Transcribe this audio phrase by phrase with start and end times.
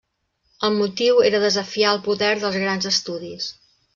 [0.67, 3.53] El motiu era desafiar el poder dels grans estudis.